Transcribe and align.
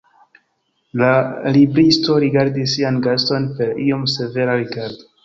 La 1.01 1.09
libristo 1.57 2.17
rigardis 2.23 2.73
sian 2.79 2.97
gaston 3.09 3.47
per 3.59 3.71
iom 3.85 4.09
severa 4.15 4.57
rigardo. 4.63 5.07